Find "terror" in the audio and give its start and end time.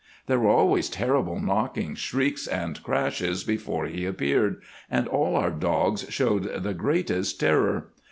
7.39-7.91